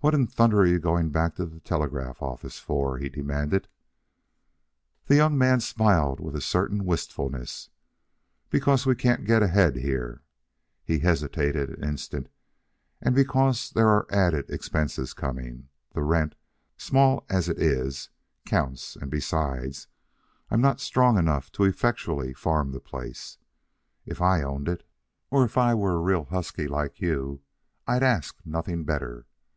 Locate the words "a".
6.36-6.40, 25.94-26.00